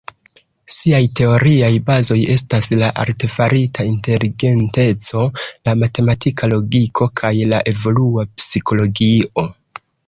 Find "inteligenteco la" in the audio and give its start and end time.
3.91-5.79